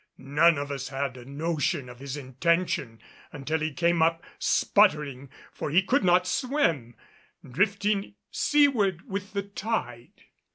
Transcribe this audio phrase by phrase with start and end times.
[0.17, 2.99] None among us had a notion of his intention
[3.31, 6.95] until he came up sputtering, for he could not swim,
[7.47, 10.23] drifting seaward with the tide.